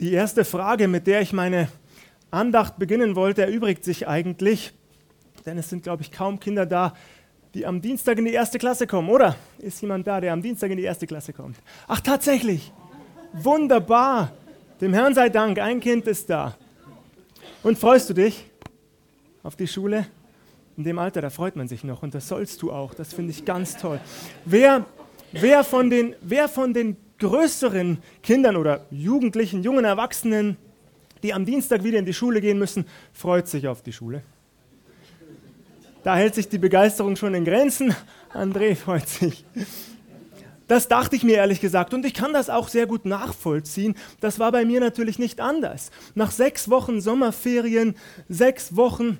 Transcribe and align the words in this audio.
Die 0.00 0.12
erste 0.12 0.44
Frage, 0.44 0.86
mit 0.86 1.08
der 1.08 1.22
ich 1.22 1.32
meine 1.32 1.68
Andacht 2.30 2.78
beginnen 2.78 3.16
wollte, 3.16 3.42
erübrigt 3.42 3.82
sich 3.82 4.06
eigentlich, 4.06 4.72
denn 5.44 5.58
es 5.58 5.70
sind, 5.70 5.82
glaube 5.82 6.02
ich, 6.02 6.12
kaum 6.12 6.38
Kinder 6.38 6.66
da, 6.66 6.94
die 7.52 7.66
am 7.66 7.80
Dienstag 7.80 8.16
in 8.18 8.24
die 8.24 8.32
erste 8.32 8.58
Klasse 8.58 8.86
kommen, 8.86 9.08
oder? 9.08 9.34
Ist 9.58 9.80
jemand 9.82 10.06
da, 10.06 10.20
der 10.20 10.32
am 10.32 10.40
Dienstag 10.40 10.70
in 10.70 10.76
die 10.76 10.84
erste 10.84 11.08
Klasse 11.08 11.32
kommt? 11.32 11.56
Ach, 11.88 11.98
tatsächlich. 12.00 12.72
Wunderbar. 13.32 14.30
Dem 14.80 14.94
Herrn 14.94 15.14
sei 15.14 15.30
Dank, 15.30 15.58
ein 15.58 15.80
Kind 15.80 16.06
ist 16.06 16.30
da. 16.30 16.56
Und 17.64 17.76
freust 17.76 18.08
du 18.10 18.14
dich 18.14 18.44
auf 19.42 19.56
die 19.56 19.66
Schule? 19.66 20.06
In 20.76 20.84
dem 20.84 21.00
Alter, 21.00 21.22
da 21.22 21.30
freut 21.30 21.56
man 21.56 21.66
sich 21.66 21.82
noch 21.82 22.04
und 22.04 22.14
das 22.14 22.28
sollst 22.28 22.62
du 22.62 22.70
auch. 22.70 22.94
Das 22.94 23.12
finde 23.12 23.32
ich 23.32 23.44
ganz 23.44 23.76
toll. 23.76 23.98
Wer, 24.44 24.84
wer, 25.32 25.64
von 25.64 25.90
den, 25.90 26.14
wer 26.20 26.48
von 26.48 26.72
den 26.72 26.96
größeren 27.18 27.98
Kindern 28.22 28.56
oder 28.56 28.86
Jugendlichen, 28.90 29.62
jungen 29.62 29.84
Erwachsenen, 29.84 30.56
die 31.22 31.34
am 31.34 31.44
Dienstag 31.44 31.84
wieder 31.84 31.98
in 31.98 32.06
die 32.06 32.14
Schule 32.14 32.40
gehen 32.40 32.58
müssen, 32.58 32.86
freut 33.12 33.48
sich 33.48 33.68
auf 33.68 33.82
die 33.82 33.92
Schule? 33.92 34.22
Da 36.04 36.16
hält 36.16 36.34
sich 36.34 36.48
die 36.48 36.58
Begeisterung 36.58 37.16
schon 37.16 37.34
in 37.34 37.44
Grenzen. 37.44 37.94
André 38.32 38.76
freut 38.76 39.08
sich. 39.08 39.44
Das 40.68 40.86
dachte 40.86 41.16
ich 41.16 41.24
mir 41.24 41.36
ehrlich 41.36 41.60
gesagt 41.60 41.94
und 41.94 42.04
ich 42.04 42.12
kann 42.12 42.34
das 42.34 42.50
auch 42.50 42.68
sehr 42.68 42.86
gut 42.86 43.06
nachvollziehen. 43.06 43.94
Das 44.20 44.38
war 44.38 44.52
bei 44.52 44.66
mir 44.66 44.80
natürlich 44.80 45.18
nicht 45.18 45.40
anders. 45.40 45.90
Nach 46.14 46.30
sechs 46.30 46.68
Wochen 46.68 47.00
Sommerferien, 47.00 47.96
sechs 48.28 48.76
Wochen 48.76 49.18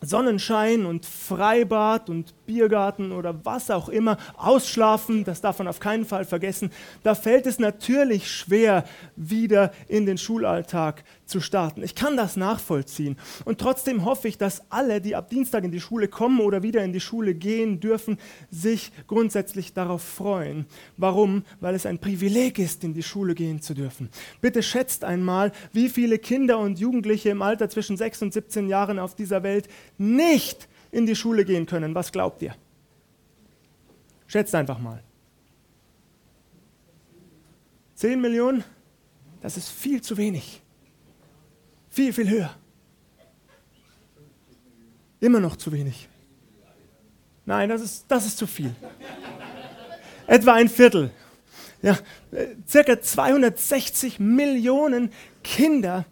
Sonnenschein 0.00 0.86
und 0.86 1.06
Freibad 1.06 2.08
und 2.08 2.34
Biergarten 2.46 3.12
oder 3.12 3.44
was 3.44 3.70
auch 3.70 3.88
immer, 3.88 4.16
ausschlafen, 4.36 5.24
das 5.24 5.40
darf 5.40 5.58
man 5.58 5.68
auf 5.68 5.80
keinen 5.80 6.04
Fall 6.04 6.24
vergessen, 6.24 6.70
da 7.02 7.14
fällt 7.14 7.46
es 7.46 7.58
natürlich 7.58 8.30
schwer, 8.30 8.84
wieder 9.16 9.72
in 9.88 10.06
den 10.06 10.18
Schulalltag 10.18 11.04
zu 11.26 11.40
starten. 11.40 11.82
Ich 11.82 11.94
kann 11.94 12.16
das 12.16 12.36
nachvollziehen. 12.36 13.16
Und 13.44 13.58
trotzdem 13.58 14.04
hoffe 14.04 14.28
ich, 14.28 14.36
dass 14.36 14.62
alle, 14.70 15.00
die 15.00 15.14
ab 15.14 15.30
Dienstag 15.30 15.64
in 15.64 15.70
die 15.70 15.80
Schule 15.80 16.08
kommen 16.08 16.40
oder 16.40 16.62
wieder 16.62 16.82
in 16.82 16.92
die 16.92 17.00
Schule 17.00 17.34
gehen 17.34 17.78
dürfen, 17.78 18.18
sich 18.50 18.90
grundsätzlich 19.06 19.72
darauf 19.72 20.02
freuen. 20.02 20.66
Warum? 20.96 21.44
Weil 21.60 21.76
es 21.76 21.86
ein 21.86 21.98
Privileg 21.98 22.58
ist, 22.58 22.82
in 22.82 22.94
die 22.94 23.02
Schule 23.02 23.34
gehen 23.34 23.62
zu 23.62 23.74
dürfen. 23.74 24.08
Bitte 24.40 24.62
schätzt 24.62 25.04
einmal, 25.04 25.52
wie 25.72 25.88
viele 25.88 26.18
Kinder 26.18 26.58
und 26.58 26.80
Jugendliche 26.80 27.30
im 27.30 27.42
Alter 27.42 27.68
zwischen 27.68 27.96
6 27.96 28.22
und 28.22 28.32
17 28.32 28.68
Jahren 28.68 28.98
auf 28.98 29.14
dieser 29.14 29.42
Welt 29.42 29.68
nicht 30.00 30.66
in 30.90 31.06
die 31.06 31.14
Schule 31.14 31.44
gehen 31.44 31.66
können. 31.66 31.94
Was 31.94 32.10
glaubt 32.10 32.42
ihr? 32.42 32.54
Schätzt 34.26 34.54
einfach 34.54 34.78
mal. 34.78 35.02
10 37.96 38.20
Millionen? 38.20 38.64
Das 39.42 39.56
ist 39.56 39.68
viel 39.68 40.00
zu 40.00 40.16
wenig. 40.16 40.62
Viel, 41.90 42.12
viel 42.12 42.30
höher. 42.30 42.56
Immer 45.20 45.40
noch 45.40 45.56
zu 45.56 45.70
wenig. 45.70 46.08
Nein, 47.44 47.68
das 47.68 47.82
ist, 47.82 48.06
das 48.08 48.24
ist 48.26 48.38
zu 48.38 48.46
viel. 48.46 48.74
Etwa 50.26 50.54
ein 50.54 50.68
Viertel. 50.68 51.10
Ja, 51.82 51.98
äh, 52.30 52.46
circa 52.66 53.00
260 53.00 54.18
Millionen 54.18 55.12
Kinder 55.42 56.06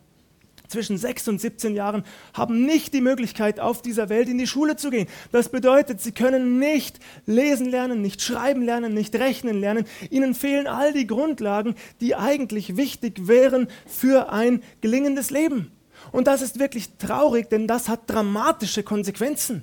zwischen 0.68 0.98
6 0.98 1.28
und 1.28 1.40
17 1.40 1.74
Jahren 1.74 2.04
haben 2.34 2.64
nicht 2.64 2.94
die 2.94 3.00
Möglichkeit, 3.00 3.60
auf 3.60 3.82
dieser 3.82 4.08
Welt 4.08 4.28
in 4.28 4.38
die 4.38 4.46
Schule 4.46 4.76
zu 4.76 4.90
gehen. 4.90 5.08
Das 5.32 5.48
bedeutet, 5.48 6.00
sie 6.00 6.12
können 6.12 6.58
nicht 6.58 7.00
lesen 7.26 7.66
lernen, 7.66 8.02
nicht 8.02 8.22
schreiben 8.22 8.62
lernen, 8.62 8.94
nicht 8.94 9.14
rechnen 9.16 9.60
lernen. 9.60 9.84
Ihnen 10.10 10.34
fehlen 10.34 10.66
all 10.66 10.92
die 10.92 11.06
Grundlagen, 11.06 11.74
die 12.00 12.14
eigentlich 12.14 12.76
wichtig 12.76 13.26
wären 13.26 13.68
für 13.86 14.32
ein 14.32 14.62
gelingendes 14.80 15.30
Leben. 15.30 15.72
Und 16.12 16.26
das 16.26 16.42
ist 16.42 16.58
wirklich 16.58 16.90
traurig, 16.98 17.48
denn 17.50 17.66
das 17.66 17.88
hat 17.88 18.02
dramatische 18.06 18.82
Konsequenzen. 18.82 19.62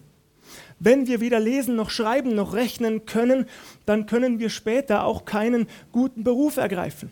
Wenn 0.80 1.08
wir 1.08 1.22
weder 1.22 1.40
lesen 1.40 1.76
noch 1.76 1.90
schreiben 1.90 2.36
noch 2.36 2.54
rechnen 2.54 3.06
können, 3.06 3.46
dann 3.86 4.06
können 4.06 4.40
wir 4.40 4.50
später 4.50 5.06
auch 5.06 5.26
keinen 5.26 5.68
guten 5.92 6.24
Beruf 6.24 6.58
ergreifen. 6.58 7.12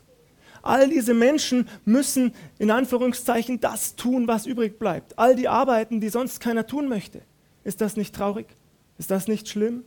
All 0.63 0.89
diese 0.89 1.13
Menschen 1.13 1.67
müssen 1.83 2.33
in 2.57 2.71
Anführungszeichen 2.71 3.59
das 3.59 3.95
tun, 3.97 4.27
was 4.27 4.45
übrig 4.45 4.79
bleibt. 4.79 5.19
All 5.19 5.35
die 5.35 5.49
Arbeiten, 5.49 5.99
die 5.99 6.07
sonst 6.09 6.39
keiner 6.39 6.65
tun 6.65 6.87
möchte. 6.87 7.21
Ist 7.65 7.81
das 7.81 7.97
nicht 7.97 8.15
traurig? 8.15 8.47
Ist 8.97 9.11
das 9.11 9.27
nicht 9.27 9.49
schlimm? 9.49 9.83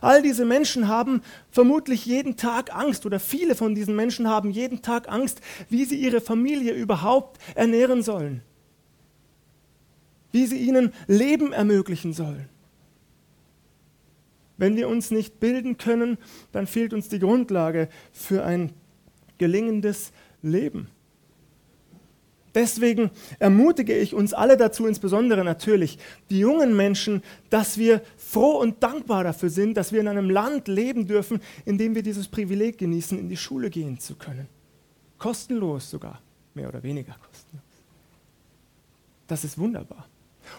All 0.00 0.20
diese 0.20 0.44
Menschen 0.44 0.88
haben 0.88 1.22
vermutlich 1.50 2.06
jeden 2.06 2.36
Tag 2.36 2.74
Angst 2.74 3.06
oder 3.06 3.20
viele 3.20 3.54
von 3.54 3.74
diesen 3.74 3.94
Menschen 3.94 4.28
haben 4.28 4.50
jeden 4.50 4.82
Tag 4.82 5.08
Angst, 5.08 5.40
wie 5.68 5.84
sie 5.84 5.96
ihre 5.96 6.20
Familie 6.20 6.72
überhaupt 6.72 7.40
ernähren 7.54 8.02
sollen, 8.02 8.42
wie 10.32 10.46
sie 10.46 10.58
ihnen 10.58 10.92
Leben 11.06 11.52
ermöglichen 11.52 12.12
sollen. 12.12 12.48
Wenn 14.56 14.76
wir 14.76 14.88
uns 14.88 15.10
nicht 15.10 15.40
bilden 15.40 15.78
können, 15.78 16.18
dann 16.52 16.66
fehlt 16.66 16.92
uns 16.94 17.08
die 17.08 17.18
Grundlage 17.18 17.88
für 18.12 18.44
ein 18.44 18.72
gelingendes 19.38 20.12
Leben. 20.42 20.88
Deswegen 22.54 23.10
ermutige 23.38 23.96
ich 23.96 24.14
uns 24.14 24.34
alle 24.34 24.56
dazu, 24.56 24.86
insbesondere 24.86 25.42
natürlich 25.42 25.98
die 26.28 26.38
jungen 26.38 26.76
Menschen, 26.76 27.22
dass 27.48 27.78
wir 27.78 28.02
froh 28.16 28.58
und 28.58 28.82
dankbar 28.82 29.24
dafür 29.24 29.48
sind, 29.48 29.76
dass 29.76 29.92
wir 29.92 30.00
in 30.00 30.08
einem 30.08 30.28
Land 30.28 30.68
leben 30.68 31.06
dürfen, 31.06 31.40
in 31.64 31.78
dem 31.78 31.94
wir 31.94 32.02
dieses 32.02 32.28
Privileg 32.28 32.76
genießen, 32.76 33.18
in 33.18 33.28
die 33.28 33.38
Schule 33.38 33.70
gehen 33.70 33.98
zu 33.98 34.16
können. 34.16 34.48
Kostenlos 35.18 35.90
sogar, 35.90 36.20
mehr 36.52 36.68
oder 36.68 36.82
weniger 36.82 37.14
kostenlos. 37.26 37.64
Das 39.28 39.44
ist 39.44 39.56
wunderbar. 39.56 40.06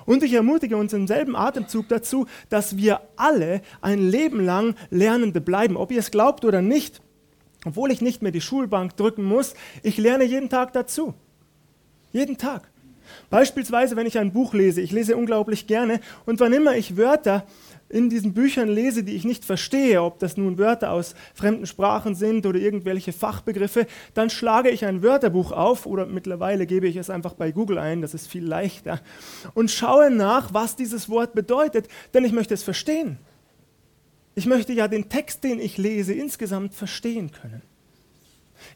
Und 0.05 0.23
ich 0.23 0.34
ermutige 0.34 0.78
uns 0.78 0.94
im 0.94 1.05
selben 1.05 1.35
Atemzug 1.35 1.90
dazu, 1.90 2.25
dass 2.50 2.78
wir 2.78 3.01
alle 3.16 3.61
ein 3.81 4.00
Leben 4.00 4.40
lang 4.44 4.75
Lernende 4.90 5.41
bleiben, 5.41 5.78
ob 5.78 5.91
ihr 5.91 6.00
es 6.00 6.09
glaubt 6.09 6.45
oder 6.45 6.61
nicht. 6.61 7.01
Obwohl 7.66 7.91
ich 7.91 8.01
nicht 8.01 8.22
mehr 8.22 8.31
die 8.31 8.41
Schulbank 8.41 8.96
drücken 8.97 9.24
muss, 9.24 9.53
ich 9.84 9.97
lerne 9.97 10.25
jeden 10.25 10.50
Tag 10.50 10.74
dazu. 10.74 11.13
Jeden 12.12 12.38
Tag. 12.38 12.69
Beispielsweise, 13.29 13.96
wenn 13.96 14.07
ich 14.07 14.18
ein 14.18 14.34
Buch 14.34 14.53
lese, 14.53 14.81
ich 14.81 14.91
lese 14.91 15.18
unglaublich 15.18 15.68
gerne 15.68 16.00
und 16.25 16.40
wann 16.40 16.53
immer 16.53 16.75
ich 16.75 16.97
Wörter 16.97 17.46
in 17.90 18.09
diesen 18.09 18.34
Büchern 18.34 18.69
lese, 18.69 19.03
die 19.03 19.16
ich 19.16 19.23
nicht 19.23 19.46
verstehe, 19.46 20.02
ob 20.02 20.19
das 20.19 20.35
nun 20.35 20.57
Wörter 20.57 20.91
aus 20.91 21.16
fremden 21.34 21.68
Sprachen 21.68 22.16
sind 22.16 22.46
oder 22.46 22.59
irgendwelche 22.59 23.13
Fachbegriffe, 23.13 23.85
dann 24.13 24.29
schlage 24.29 24.69
ich 24.69 24.85
ein 24.85 25.03
Wörterbuch 25.03 25.52
auf 25.52 25.85
oder 25.85 26.06
mittlerweile 26.06 26.66
gebe 26.66 26.88
ich 26.88 26.96
es 26.96 27.09
einfach 27.09 27.34
bei 27.34 27.52
Google 27.52 27.78
ein, 27.78 28.02
das 28.02 28.13
ist 28.13 28.28
viel 28.28 28.46
leichter, 28.46 29.00
und 29.53 29.69
schaue 29.69 30.09
nach, 30.09 30.53
was 30.53 30.75
dieses 30.75 31.07
Wort 31.07 31.34
bedeutet, 31.34 31.88
denn 32.13 32.25
ich 32.25 32.31
möchte 32.31 32.53
es 32.56 32.63
verstehen. 32.63 33.19
Ich 34.36 34.46
möchte 34.46 34.74
ja 34.74 34.88
den 34.88 35.10
Text, 35.10 35.44
den 35.44 35.60
ich 35.60 35.78
lese, 35.78 36.14
insgesamt 36.14 36.74
verstehen 36.74 37.32
können. 37.32 37.62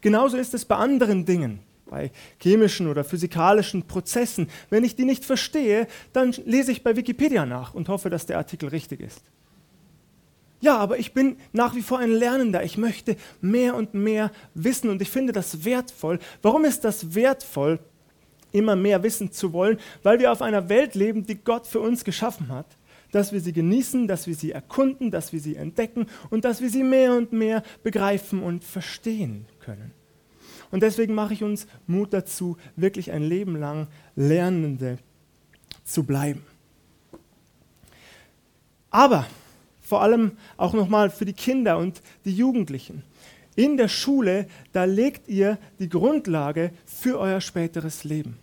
Genauso 0.01 0.37
ist 0.37 0.53
es 0.53 0.65
bei 0.65 0.75
anderen 0.75 1.25
Dingen, 1.25 1.59
bei 1.85 2.11
chemischen 2.39 2.87
oder 2.87 3.03
physikalischen 3.03 3.83
Prozessen. 3.83 4.49
Wenn 4.69 4.83
ich 4.83 4.95
die 4.95 5.05
nicht 5.05 5.25
verstehe, 5.25 5.87
dann 6.13 6.31
lese 6.45 6.71
ich 6.71 6.83
bei 6.83 6.95
Wikipedia 6.95 7.45
nach 7.45 7.73
und 7.73 7.89
hoffe, 7.89 8.09
dass 8.09 8.25
der 8.25 8.37
Artikel 8.37 8.69
richtig 8.69 9.01
ist. 9.01 9.21
Ja, 10.59 10.77
aber 10.77 10.97
ich 10.97 11.13
bin 11.13 11.37
nach 11.53 11.75
wie 11.75 11.81
vor 11.81 11.99
ein 11.99 12.11
Lernender. 12.11 12.63
Ich 12.63 12.77
möchte 12.77 13.15
mehr 13.41 13.75
und 13.75 13.93
mehr 13.93 14.31
wissen 14.53 14.89
und 14.89 15.01
ich 15.01 15.09
finde 15.09 15.33
das 15.33 15.65
wertvoll. 15.65 16.19
Warum 16.41 16.65
ist 16.65 16.83
das 16.83 17.13
wertvoll, 17.13 17.79
immer 18.51 18.75
mehr 18.75 19.01
wissen 19.03 19.31
zu 19.31 19.53
wollen? 19.53 19.79
Weil 20.01 20.19
wir 20.19 20.31
auf 20.31 20.41
einer 20.41 20.67
Welt 20.69 20.95
leben, 20.95 21.25
die 21.25 21.35
Gott 21.35 21.67
für 21.67 21.79
uns 21.79 22.03
geschaffen 22.03 22.49
hat 22.49 22.65
dass 23.11 23.31
wir 23.31 23.41
sie 23.41 23.53
genießen, 23.53 24.07
dass 24.07 24.27
wir 24.27 24.35
sie 24.35 24.51
erkunden, 24.51 25.11
dass 25.11 25.33
wir 25.33 25.39
sie 25.39 25.55
entdecken 25.55 26.07
und 26.29 26.45
dass 26.45 26.61
wir 26.61 26.69
sie 26.69 26.83
mehr 26.83 27.13
und 27.13 27.33
mehr 27.33 27.63
begreifen 27.83 28.43
und 28.43 28.63
verstehen 28.63 29.45
können. 29.59 29.91
Und 30.71 30.83
deswegen 30.83 31.15
mache 31.15 31.33
ich 31.33 31.43
uns 31.43 31.67
Mut 31.87 32.13
dazu, 32.13 32.57
wirklich 32.75 33.11
ein 33.11 33.23
Leben 33.23 33.55
lang 33.55 33.87
Lernende 34.15 34.97
zu 35.83 36.03
bleiben. 36.03 36.43
Aber 38.89 39.25
vor 39.81 40.01
allem 40.01 40.33
auch 40.57 40.73
nochmal 40.73 41.09
für 41.09 41.23
die 41.23 41.33
Kinder 41.33 41.77
und 41.77 42.01
die 42.25 42.35
Jugendlichen. 42.35 43.03
In 43.55 43.77
der 43.77 43.87
Schule, 43.87 44.47
da 44.73 44.83
legt 44.83 45.29
ihr 45.29 45.57
die 45.79 45.89
Grundlage 45.89 46.71
für 46.85 47.17
euer 47.17 47.41
späteres 47.41 48.03
Leben. 48.03 48.37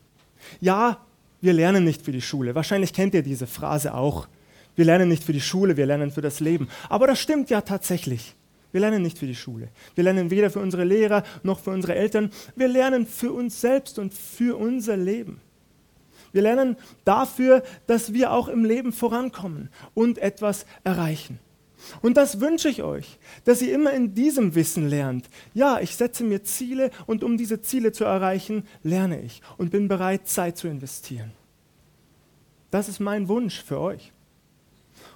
Ja, 0.60 1.04
wir 1.40 1.52
lernen 1.52 1.84
nicht 1.84 2.02
für 2.02 2.12
die 2.12 2.22
Schule. 2.22 2.54
Wahrscheinlich 2.54 2.92
kennt 2.92 3.14
ihr 3.14 3.22
diese 3.22 3.46
Phrase 3.46 3.94
auch. 3.94 4.26
Wir 4.76 4.84
lernen 4.84 5.08
nicht 5.08 5.24
für 5.24 5.32
die 5.32 5.40
Schule, 5.40 5.76
wir 5.76 5.86
lernen 5.86 6.10
für 6.10 6.20
das 6.20 6.40
Leben. 6.40 6.68
Aber 6.88 7.06
das 7.06 7.20
stimmt 7.20 7.50
ja 7.50 7.60
tatsächlich. 7.60 8.34
Wir 8.72 8.80
lernen 8.80 9.02
nicht 9.02 9.18
für 9.18 9.26
die 9.26 9.36
Schule. 9.36 9.68
Wir 9.94 10.02
lernen 10.02 10.30
weder 10.30 10.50
für 10.50 10.58
unsere 10.58 10.84
Lehrer 10.84 11.22
noch 11.44 11.60
für 11.60 11.70
unsere 11.70 11.94
Eltern. 11.94 12.30
Wir 12.56 12.66
lernen 12.66 13.06
für 13.06 13.32
uns 13.32 13.60
selbst 13.60 14.00
und 14.00 14.12
für 14.12 14.58
unser 14.58 14.96
Leben. 14.96 15.40
Wir 16.32 16.42
lernen 16.42 16.76
dafür, 17.04 17.62
dass 17.86 18.12
wir 18.12 18.32
auch 18.32 18.48
im 18.48 18.64
Leben 18.64 18.92
vorankommen 18.92 19.68
und 19.94 20.18
etwas 20.18 20.66
erreichen. 20.82 21.38
Und 22.02 22.16
das 22.16 22.40
wünsche 22.40 22.68
ich 22.68 22.82
euch, 22.82 23.18
dass 23.44 23.62
ihr 23.62 23.72
immer 23.72 23.92
in 23.92 24.14
diesem 24.14 24.56
Wissen 24.56 24.88
lernt. 24.88 25.28
Ja, 25.52 25.78
ich 25.80 25.94
setze 25.94 26.24
mir 26.24 26.42
Ziele 26.42 26.90
und 27.06 27.22
um 27.22 27.36
diese 27.36 27.62
Ziele 27.62 27.92
zu 27.92 28.02
erreichen, 28.04 28.66
lerne 28.82 29.20
ich 29.20 29.42
und 29.56 29.70
bin 29.70 29.86
bereit, 29.86 30.26
Zeit 30.26 30.56
zu 30.56 30.66
investieren. 30.66 31.30
Das 32.72 32.88
ist 32.88 32.98
mein 32.98 33.28
Wunsch 33.28 33.62
für 33.62 33.78
euch. 33.78 34.13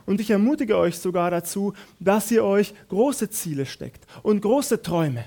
Und 0.09 0.23
ich 0.23 0.31
ermutige 0.31 0.79
euch 0.79 0.99
sogar 0.99 1.31
dazu, 1.31 1.75
dass 2.01 2.31
ihr 2.31 2.43
euch 2.43 2.73
große 2.89 3.29
Ziele 3.29 3.67
steckt 3.67 4.07
und 4.23 4.41
große 4.41 4.81
Träume. 4.81 5.27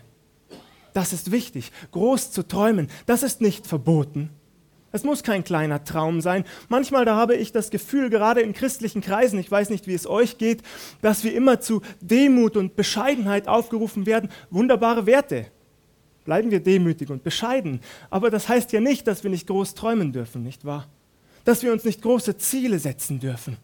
Das 0.92 1.14
ist 1.14 1.30
wichtig, 1.30 1.72
groß 1.92 2.32
zu 2.32 2.48
träumen. 2.48 2.88
Das 3.06 3.22
ist 3.22 3.42
nicht 3.42 3.68
verboten. 3.68 4.32
Es 4.92 5.04
muss 5.04 5.22
kein 5.22 5.44
kleiner 5.44 5.84
Traum 5.84 6.20
sein. 6.20 6.46
Manchmal, 6.68 7.06
da 7.06 7.16
habe 7.16 7.36
ich 7.36 7.52
das 7.52 7.70
Gefühl, 7.70 8.10
gerade 8.10 8.42
in 8.42 8.54
christlichen 8.54 9.02
Kreisen, 9.02 9.38
ich 9.38 9.52
weiß 9.52 9.70
nicht, 9.70 9.86
wie 9.86 9.94
es 9.94 10.08
euch 10.08 10.40
geht, 10.40 10.64
dass 11.04 11.24
wir 11.24 11.36
immer 11.36 11.60
zu 11.60 11.84
Demut 12.02 12.58
und 12.58 12.76
Bescheidenheit 12.76 13.48
aufgerufen 13.48 14.08
werden. 14.08 14.32
Wunderbare 14.50 15.06
Werte. 15.06 15.46
Bleiben 16.26 16.50
wir 16.50 16.60
demütig 16.60 17.12
und 17.12 17.24
bescheiden. 17.24 17.82
Aber 18.10 18.32
das 18.32 18.50
heißt 18.50 18.72
ja 18.72 18.80
nicht, 18.80 19.06
dass 19.06 19.22
wir 19.22 19.30
nicht 19.30 19.46
groß 19.46 19.76
träumen 19.76 20.12
dürfen, 20.12 20.42
nicht 20.42 20.66
wahr? 20.66 20.88
Dass 21.46 21.62
wir 21.62 21.72
uns 21.72 21.84
nicht 21.84 22.02
große 22.02 22.38
Ziele 22.38 22.80
setzen 22.80 23.20
dürfen. 23.20 23.58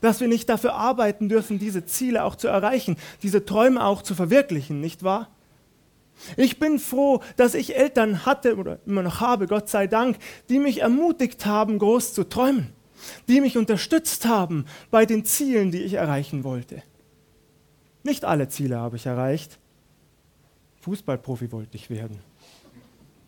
Dass 0.00 0.20
wir 0.20 0.28
nicht 0.28 0.48
dafür 0.48 0.74
arbeiten 0.74 1.28
dürfen, 1.28 1.58
diese 1.58 1.84
Ziele 1.84 2.24
auch 2.24 2.36
zu 2.36 2.48
erreichen, 2.48 2.96
diese 3.22 3.44
Träume 3.44 3.84
auch 3.84 4.02
zu 4.02 4.14
verwirklichen, 4.14 4.80
nicht 4.80 5.02
wahr? 5.02 5.28
Ich 6.36 6.58
bin 6.58 6.78
froh, 6.78 7.22
dass 7.36 7.54
ich 7.54 7.76
Eltern 7.76 8.24
hatte 8.24 8.56
oder 8.56 8.78
immer 8.86 9.02
noch 9.02 9.20
habe, 9.20 9.46
Gott 9.46 9.68
sei 9.68 9.86
Dank, 9.86 10.16
die 10.48 10.58
mich 10.58 10.80
ermutigt 10.80 11.44
haben, 11.44 11.78
groß 11.78 12.14
zu 12.14 12.24
träumen, 12.24 12.72
die 13.28 13.40
mich 13.40 13.58
unterstützt 13.58 14.26
haben 14.26 14.64
bei 14.90 15.04
den 15.04 15.24
Zielen, 15.24 15.70
die 15.70 15.82
ich 15.82 15.94
erreichen 15.94 16.42
wollte. 16.42 16.82
Nicht 18.02 18.24
alle 18.24 18.48
Ziele 18.48 18.78
habe 18.78 18.96
ich 18.96 19.06
erreicht. 19.06 19.58
Fußballprofi 20.80 21.50
wollte 21.52 21.76
ich 21.76 21.90
werden. 21.90 22.20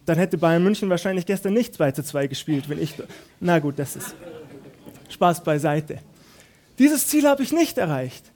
Dann 0.07 0.17
hätte 0.17 0.39
Bayern 0.39 0.63
München 0.63 0.89
wahrscheinlich 0.89 1.27
gestern 1.27 1.53
nicht 1.53 1.75
2 1.75 1.93
zu 1.93 2.03
2 2.03 2.29
gespielt, 2.29 2.69
wenn 2.69 2.81
ich. 2.81 2.95
Na 3.41 3.59
gut, 3.59 3.79
das 3.79 3.97
ist 3.97 4.15
Spaß 5.11 5.43
beiseite. 5.43 5.99
Dieses 6.79 7.07
Ziel 7.09 7.27
habe 7.27 7.43
ich 7.43 7.53
nicht 7.53 7.79
erreicht. 7.79 8.33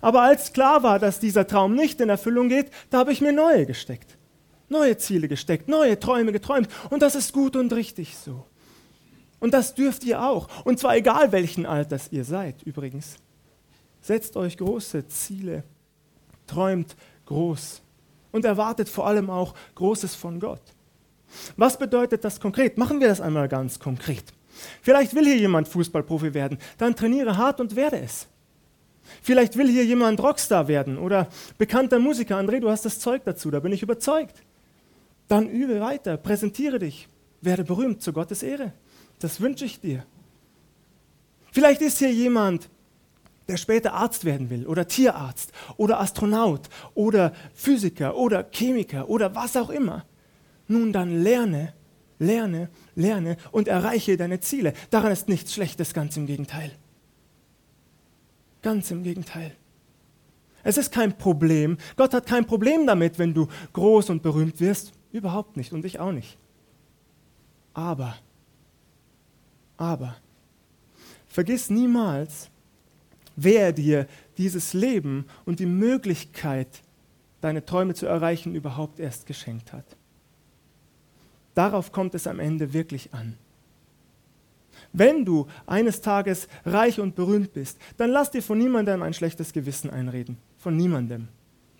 Aber 0.00 0.22
als 0.22 0.52
klar 0.52 0.82
war, 0.82 0.98
dass 0.98 1.20
dieser 1.20 1.46
Traum 1.46 1.74
nicht 1.74 2.00
in 2.00 2.08
Erfüllung 2.08 2.48
geht, 2.48 2.70
da 2.90 2.98
habe 2.98 3.12
ich 3.12 3.20
mir 3.20 3.32
neue 3.32 3.66
gesteckt. 3.66 4.16
Neue 4.68 4.96
Ziele 4.98 5.28
gesteckt, 5.28 5.68
neue 5.68 5.98
Träume 5.98 6.32
geträumt. 6.32 6.68
Und 6.90 7.02
das 7.02 7.14
ist 7.14 7.32
gut 7.32 7.56
und 7.56 7.72
richtig 7.72 8.16
so. 8.16 8.44
Und 9.38 9.54
das 9.54 9.74
dürft 9.74 10.04
ihr 10.04 10.22
auch. 10.22 10.48
Und 10.64 10.78
zwar 10.78 10.96
egal 10.96 11.32
welchen 11.32 11.66
Alters 11.66 12.08
ihr 12.10 12.24
seid, 12.24 12.62
übrigens. 12.62 13.16
Setzt 14.00 14.36
euch 14.36 14.56
große 14.56 15.08
Ziele, 15.08 15.64
träumt 16.46 16.96
groß 17.26 17.82
und 18.32 18.44
erwartet 18.44 18.88
vor 18.88 19.06
allem 19.06 19.30
auch 19.30 19.54
Großes 19.74 20.14
von 20.14 20.40
Gott. 20.40 20.62
Was 21.56 21.78
bedeutet 21.78 22.24
das 22.24 22.40
konkret? 22.40 22.78
Machen 22.78 23.00
wir 23.00 23.08
das 23.08 23.20
einmal 23.20 23.48
ganz 23.48 23.78
konkret. 23.78 24.24
Vielleicht 24.82 25.14
will 25.14 25.24
hier 25.24 25.36
jemand 25.36 25.68
Fußballprofi 25.68 26.34
werden, 26.34 26.58
dann 26.78 26.96
trainiere 26.96 27.36
hart 27.36 27.60
und 27.60 27.76
werde 27.76 28.00
es. 28.00 28.26
Vielleicht 29.22 29.56
will 29.56 29.68
hier 29.68 29.84
jemand 29.84 30.20
Rockstar 30.20 30.68
werden 30.68 30.98
oder 30.98 31.28
bekannter 31.58 31.98
Musiker. 31.98 32.36
André, 32.38 32.60
du 32.60 32.70
hast 32.70 32.84
das 32.84 32.98
Zeug 32.98 33.22
dazu, 33.24 33.50
da 33.50 33.60
bin 33.60 33.72
ich 33.72 33.82
überzeugt. 33.82 34.42
Dann 35.28 35.48
übe 35.48 35.80
weiter, 35.80 36.16
präsentiere 36.16 36.78
dich, 36.78 37.08
werde 37.40 37.64
berühmt 37.64 38.02
zu 38.02 38.12
Gottes 38.12 38.42
Ehre. 38.42 38.72
Das 39.18 39.40
wünsche 39.40 39.64
ich 39.64 39.80
dir. 39.80 40.04
Vielleicht 41.52 41.80
ist 41.80 41.98
hier 41.98 42.12
jemand, 42.12 42.68
der 43.48 43.56
später 43.56 43.94
Arzt 43.94 44.24
werden 44.24 44.50
will 44.50 44.66
oder 44.66 44.86
Tierarzt 44.86 45.52
oder 45.76 46.00
Astronaut 46.00 46.68
oder 46.94 47.32
Physiker 47.54 48.16
oder 48.16 48.44
Chemiker 48.50 49.08
oder 49.08 49.34
was 49.34 49.56
auch 49.56 49.70
immer. 49.70 50.04
Nun 50.68 50.92
dann 50.92 51.22
lerne, 51.22 51.72
lerne, 52.18 52.68
lerne 52.94 53.36
und 53.52 53.68
erreiche 53.68 54.16
deine 54.16 54.40
Ziele. 54.40 54.72
Daran 54.90 55.12
ist 55.12 55.28
nichts 55.28 55.52
Schlechtes, 55.54 55.94
ganz 55.94 56.16
im 56.16 56.26
Gegenteil. 56.26 56.72
Ganz 58.62 58.90
im 58.90 59.02
Gegenteil. 59.02 59.52
Es 60.64 60.76
ist 60.76 60.90
kein 60.90 61.16
Problem. 61.16 61.78
Gott 61.96 62.12
hat 62.12 62.26
kein 62.26 62.46
Problem 62.46 62.86
damit, 62.86 63.18
wenn 63.18 63.34
du 63.34 63.46
groß 63.72 64.10
und 64.10 64.22
berühmt 64.22 64.60
wirst. 64.60 64.92
Überhaupt 65.12 65.56
nicht 65.56 65.72
und 65.72 65.84
ich 65.84 66.00
auch 66.00 66.12
nicht. 66.12 66.36
Aber, 67.72 68.16
aber, 69.76 70.16
vergiss 71.28 71.70
niemals, 71.70 72.50
wer 73.36 73.72
dir 73.72 74.08
dieses 74.38 74.72
Leben 74.72 75.26
und 75.44 75.60
die 75.60 75.66
Möglichkeit, 75.66 76.82
deine 77.40 77.64
Träume 77.64 77.94
zu 77.94 78.06
erreichen, 78.06 78.54
überhaupt 78.54 78.98
erst 78.98 79.26
geschenkt 79.26 79.72
hat. 79.72 79.84
Darauf 81.56 81.90
kommt 81.90 82.14
es 82.14 82.26
am 82.26 82.38
Ende 82.38 82.74
wirklich 82.74 83.14
an. 83.14 83.34
Wenn 84.92 85.24
du 85.24 85.46
eines 85.66 86.02
Tages 86.02 86.48
reich 86.66 87.00
und 87.00 87.16
berühmt 87.16 87.54
bist, 87.54 87.78
dann 87.96 88.10
lass 88.10 88.30
dir 88.30 88.42
von 88.42 88.58
niemandem 88.58 89.02
ein 89.02 89.14
schlechtes 89.14 89.54
Gewissen 89.54 89.88
einreden. 89.88 90.36
Von 90.58 90.76
niemandem. 90.76 91.28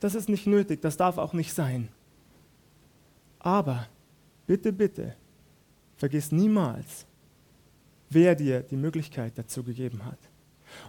Das 0.00 0.14
ist 0.14 0.30
nicht 0.30 0.46
nötig, 0.46 0.80
das 0.80 0.96
darf 0.96 1.18
auch 1.18 1.34
nicht 1.34 1.52
sein. 1.52 1.88
Aber 3.38 3.86
bitte, 4.46 4.72
bitte, 4.72 5.14
vergiss 5.98 6.32
niemals, 6.32 7.04
wer 8.08 8.34
dir 8.34 8.60
die 8.60 8.76
Möglichkeit 8.76 9.34
dazu 9.36 9.62
gegeben 9.62 10.06
hat. 10.06 10.18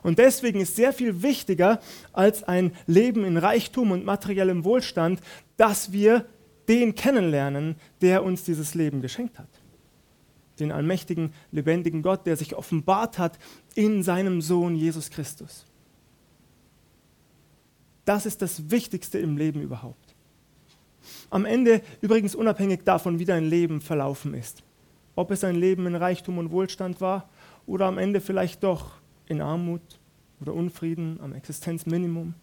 Und 0.01 0.17
deswegen 0.17 0.61
ist 0.61 0.77
sehr 0.77 0.93
viel 0.93 1.21
wichtiger 1.21 1.81
als 2.13 2.43
ein 2.45 2.71
Leben 2.85 3.25
in 3.25 3.35
Reichtum 3.35 3.91
und 3.91 4.05
materiellem 4.05 4.63
Wohlstand, 4.63 5.19
dass 5.57 5.91
wir 5.91 6.25
den 6.67 6.95
kennenlernen, 6.95 7.75
der 8.01 8.23
uns 8.23 8.43
dieses 8.43 8.75
Leben 8.75 9.01
geschenkt 9.01 9.39
hat 9.39 9.49
den 10.59 10.71
allmächtigen, 10.71 11.33
lebendigen 11.51 12.01
Gott, 12.01 12.25
der 12.25 12.35
sich 12.35 12.55
offenbart 12.55 13.17
hat 13.17 13.37
in 13.75 14.03
seinem 14.03 14.41
Sohn 14.41 14.75
Jesus 14.75 15.09
Christus. 15.09 15.65
Das 18.05 18.25
ist 18.25 18.41
das 18.41 18.71
Wichtigste 18.71 19.19
im 19.19 19.37
Leben 19.37 19.61
überhaupt. 19.61 20.15
Am 21.29 21.45
Ende 21.45 21.81
übrigens 22.01 22.35
unabhängig 22.35 22.83
davon, 22.83 23.19
wie 23.19 23.25
dein 23.25 23.45
Leben 23.45 23.81
verlaufen 23.81 24.33
ist. 24.33 24.63
Ob 25.15 25.31
es 25.31 25.43
ein 25.43 25.55
Leben 25.55 25.85
in 25.87 25.95
Reichtum 25.95 26.37
und 26.37 26.51
Wohlstand 26.51 27.01
war 27.01 27.29
oder 27.65 27.85
am 27.85 27.97
Ende 27.97 28.21
vielleicht 28.21 28.63
doch 28.63 28.93
in 29.25 29.41
Armut 29.41 29.81
oder 30.39 30.53
Unfrieden 30.53 31.19
am 31.21 31.33
Existenzminimum. 31.33 32.33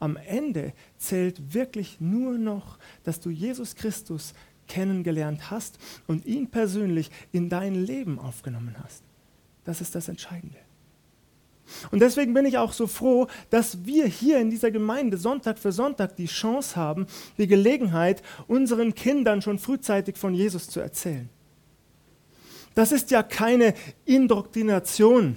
Am 0.00 0.16
Ende 0.16 0.72
zählt 0.96 1.54
wirklich 1.54 2.00
nur 2.00 2.38
noch, 2.38 2.78
dass 3.04 3.20
du 3.20 3.30
Jesus 3.30 3.74
Christus 3.74 4.34
kennengelernt 4.68 5.50
hast 5.50 5.78
und 6.06 6.26
ihn 6.26 6.50
persönlich 6.50 7.10
in 7.32 7.48
dein 7.48 7.74
Leben 7.74 8.18
aufgenommen 8.18 8.76
hast. 8.82 9.02
Das 9.64 9.80
ist 9.80 9.94
das 9.94 10.08
Entscheidende. 10.08 10.58
Und 11.90 12.00
deswegen 12.00 12.32
bin 12.32 12.46
ich 12.46 12.58
auch 12.58 12.72
so 12.72 12.86
froh, 12.86 13.26
dass 13.50 13.84
wir 13.84 14.06
hier 14.06 14.38
in 14.38 14.50
dieser 14.50 14.70
Gemeinde 14.70 15.18
Sonntag 15.18 15.58
für 15.58 15.72
Sonntag 15.72 16.16
die 16.16 16.26
Chance 16.26 16.76
haben, 16.76 17.06
die 17.36 17.46
Gelegenheit, 17.46 18.22
unseren 18.46 18.94
Kindern 18.94 19.42
schon 19.42 19.58
frühzeitig 19.58 20.16
von 20.16 20.34
Jesus 20.34 20.68
zu 20.68 20.80
erzählen. 20.80 21.28
Das 22.74 22.92
ist 22.92 23.10
ja 23.10 23.22
keine 23.22 23.74
Indoktrination, 24.04 25.36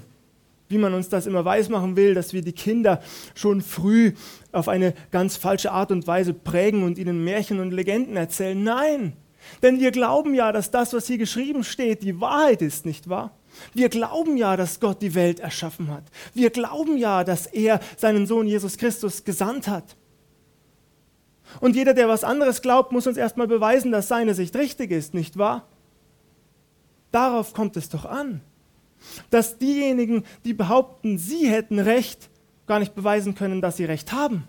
wie 0.72 0.78
man 0.78 0.94
uns 0.94 1.10
das 1.10 1.28
immer 1.28 1.46
weismachen 1.46 1.96
will, 1.96 2.14
dass 2.14 2.34
wir 2.34 2.42
die 2.42 2.54
Kinder 2.54 3.02
schon 3.36 3.62
früh 3.62 4.14
auf 4.52 4.68
eine 4.68 4.94
ganz 5.12 5.38
falsche 5.38 5.72
Art 5.72 5.92
und 5.92 6.08
Weise 6.08 6.34
prägen 6.34 6.84
und 6.84 6.98
ihnen 6.98 7.24
Märchen 7.24 7.60
und 7.60 7.72
Legenden 7.72 8.18
erzählen. 8.18 8.62
Nein, 8.64 9.14
denn 9.62 9.80
wir 9.80 9.92
glauben 9.92 10.34
ja, 10.34 10.52
dass 10.52 10.72
das, 10.72 10.94
was 10.94 11.08
hier 11.08 11.18
geschrieben 11.18 11.64
steht, 11.64 12.04
die 12.04 12.20
Wahrheit 12.20 12.62
ist, 12.62 12.86
nicht 12.86 13.10
wahr? 13.10 13.38
Wir 13.74 13.90
glauben 13.90 14.38
ja, 14.38 14.56
dass 14.56 14.80
Gott 14.80 15.02
die 15.02 15.14
Welt 15.14 15.40
erschaffen 15.40 15.92
hat. 15.92 16.04
Wir 16.34 16.50
glauben 16.50 16.98
ja, 16.98 17.24
dass 17.24 17.48
er 17.48 17.80
seinen 17.98 18.26
Sohn 18.26 18.48
Jesus 18.48 18.78
Christus 18.78 19.24
gesandt 19.24 19.68
hat. 19.68 19.98
Und 21.60 21.76
jeder, 21.76 21.94
der 21.94 22.08
was 22.08 22.24
anderes 22.24 22.62
glaubt, 22.62 22.94
muss 22.94 23.08
uns 23.08 23.18
erstmal 23.18 23.48
beweisen, 23.48 23.92
dass 23.92 24.08
seine 24.08 24.34
Sicht 24.34 24.56
richtig 24.56 24.92
ist, 24.92 25.14
nicht 25.14 25.38
wahr? 25.38 25.68
Darauf 27.12 27.54
kommt 27.54 27.76
es 27.76 27.90
doch 27.90 28.06
an. 28.06 28.42
Dass 29.30 29.58
diejenigen, 29.58 30.24
die 30.46 30.54
behaupten, 30.54 31.18
sie 31.18 31.50
hätten 31.50 31.80
Recht, 31.80 32.30
gar 32.68 32.80
nicht 32.80 32.96
beweisen 32.96 33.36
können, 33.36 33.62
dass 33.62 33.78
sie 33.78 33.86
Recht 33.86 34.12
haben. 34.12 34.48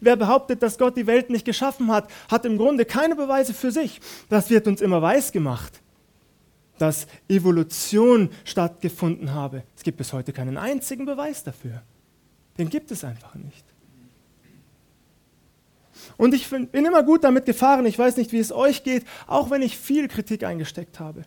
Wer 0.00 0.16
behauptet, 0.16 0.62
dass 0.62 0.78
Gott 0.78 0.96
die 0.96 1.06
Welt 1.06 1.30
nicht 1.30 1.44
geschaffen 1.44 1.90
hat, 1.90 2.10
hat 2.30 2.44
im 2.44 2.58
Grunde 2.58 2.84
keine 2.84 3.16
Beweise 3.16 3.54
für 3.54 3.70
sich. 3.70 4.00
Das 4.28 4.50
wird 4.50 4.66
uns 4.66 4.80
immer 4.80 5.00
weiß 5.00 5.32
gemacht, 5.32 5.80
dass 6.78 7.06
Evolution 7.28 8.30
stattgefunden 8.44 9.32
habe. 9.32 9.62
Es 9.76 9.82
gibt 9.82 9.98
bis 9.98 10.12
heute 10.12 10.32
keinen 10.32 10.56
einzigen 10.56 11.06
Beweis 11.06 11.42
dafür. 11.42 11.82
Den 12.58 12.68
gibt 12.68 12.90
es 12.90 13.04
einfach 13.04 13.34
nicht. 13.34 13.64
Und 16.16 16.34
ich 16.34 16.48
bin 16.48 16.68
immer 16.72 17.02
gut 17.02 17.24
damit 17.24 17.46
gefahren, 17.46 17.86
ich 17.86 17.98
weiß 17.98 18.16
nicht, 18.16 18.32
wie 18.32 18.38
es 18.38 18.52
euch 18.52 18.82
geht, 18.82 19.04
auch 19.26 19.50
wenn 19.50 19.62
ich 19.62 19.78
viel 19.78 20.08
Kritik 20.08 20.44
eingesteckt 20.44 21.00
habe 21.00 21.24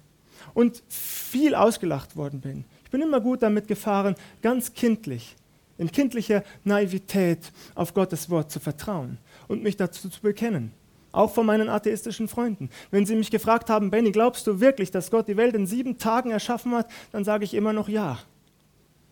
und 0.54 0.84
viel 0.88 1.56
ausgelacht 1.56 2.16
worden 2.16 2.42
bin. 2.42 2.66
Ich 2.84 2.92
bin 2.92 3.02
immer 3.02 3.22
gut 3.22 3.42
damit 3.42 3.68
gefahren, 3.68 4.16
ganz 4.42 4.74
kindlich 4.74 5.36
in 5.82 5.92
kindlicher 5.92 6.44
Naivität 6.64 7.52
auf 7.74 7.96
Gottes 7.96 8.30
Wort 8.30 8.52
zu 8.52 8.60
vertrauen 8.60 9.18
und 9.48 9.64
mich 9.64 9.78
dazu 9.78 10.10
zu 10.10 10.22
bekennen. 10.22 10.74
Auch 11.12 11.34
von 11.34 11.46
meinen 11.46 11.70
atheistischen 11.70 12.28
Freunden. 12.28 12.70
Wenn 12.92 13.08
sie 13.08 13.16
mich 13.16 13.32
gefragt 13.32 13.70
haben, 13.70 13.90
Benny, 13.90 14.12
glaubst 14.12 14.46
du 14.46 14.60
wirklich, 14.60 14.92
dass 14.92 15.10
Gott 15.10 15.28
die 15.28 15.38
Welt 15.38 15.56
in 15.56 15.66
sieben 15.66 15.98
Tagen 15.98 16.30
erschaffen 16.30 16.74
hat, 16.74 16.88
dann 17.12 17.24
sage 17.24 17.46
ich 17.46 17.56
immer 17.56 17.74
noch 17.74 17.90
ja. 17.90 18.20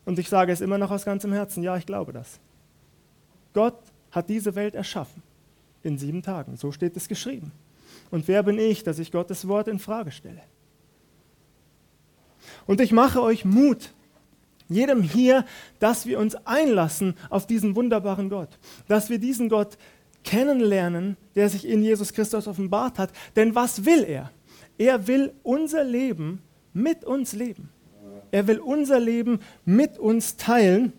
Und 0.06 0.20
ich 0.20 0.30
sage 0.30 0.52
es 0.52 0.62
immer 0.62 0.78
noch 0.78 0.92
aus 0.92 1.06
ganzem 1.06 1.34
Herzen, 1.34 1.64
ja, 1.64 1.76
ich 1.76 1.88
glaube 1.88 2.14
das. 2.14 2.40
Gott 3.54 3.80
hat 4.12 4.30
diese 4.30 4.54
Welt 4.54 4.76
erschaffen 4.76 5.24
in 5.82 5.98
sieben 5.98 6.22
Tagen. 6.22 6.56
So 6.56 6.72
steht 6.72 6.96
es 6.96 7.08
geschrieben. 7.08 7.52
Und 8.12 8.28
wer 8.28 8.44
bin 8.44 8.60
ich, 8.60 8.84
dass 8.84 9.00
ich 9.00 9.12
Gottes 9.12 9.48
Wort 9.48 9.68
in 9.68 9.80
Frage 9.80 10.12
stelle? 10.12 10.42
Und 12.68 12.82
ich 12.82 12.92
mache 12.92 13.22
euch 13.22 13.46
Mut, 13.46 13.94
jedem 14.68 15.02
hier, 15.02 15.46
dass 15.80 16.06
wir 16.06 16.20
uns 16.20 16.36
einlassen 16.46 17.16
auf 17.30 17.48
diesen 17.48 17.76
wunderbaren 17.76 18.30
Gott, 18.30 18.60
dass 18.88 19.10
wir 19.10 19.18
diesen 19.18 19.50
Gott 19.50 19.78
kennenlernen, 20.24 21.18
der 21.36 21.50
sich 21.50 21.68
in 21.68 21.82
Jesus 21.82 22.14
Christus 22.14 22.48
offenbart 22.48 23.00
hat. 23.00 23.12
Denn 23.36 23.56
was 23.56 23.86
will 23.86 24.04
er? 24.04 24.32
Er 24.78 25.08
will 25.08 25.34
unser 25.44 25.84
Leben 25.84 26.42
mit 26.74 27.04
uns 27.04 27.34
leben. 27.34 27.70
Er 28.32 28.48
will 28.48 28.60
unser 28.60 29.00
Leben 29.00 29.40
mit 29.66 29.98
uns 29.98 30.38
teilen. 30.38 30.94